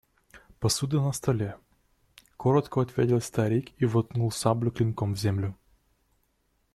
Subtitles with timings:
[0.59, 1.55] Посуда на столе,–
[2.37, 5.55] коротко ответил старик и воткнул саблю клинком в землю.